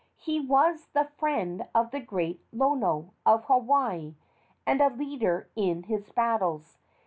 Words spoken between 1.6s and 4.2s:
of the great Lono, of Hawaii,